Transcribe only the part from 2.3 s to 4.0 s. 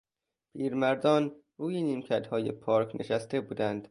پارک نشسته بودند.